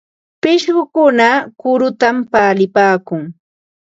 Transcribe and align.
Pishqukuna 0.41 1.27
kurutam 1.59 2.15
palipaakun. 2.31 3.21